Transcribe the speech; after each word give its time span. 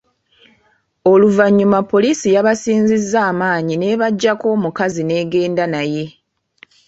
Oluvannyuma 1.11 1.79
poliisi 1.91 2.27
yabasinzizza 2.35 3.19
amaanyi 3.31 3.73
n’ebaggyako 3.77 4.45
omukazi 4.55 5.01
n’egenda 5.05 5.65
naye. 5.73 6.05